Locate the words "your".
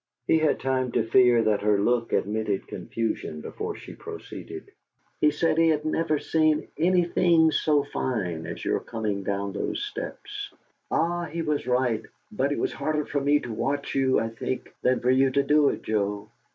8.65-8.79